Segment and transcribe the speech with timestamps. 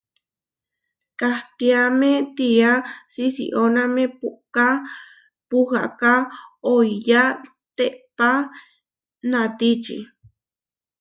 [1.19, 2.71] Kahtiamé tiá
[3.13, 4.67] siʼsióname puʼká
[5.49, 6.13] puhaká
[6.73, 7.23] oiyá
[7.77, 8.29] teʼpá
[9.31, 9.97] natíči.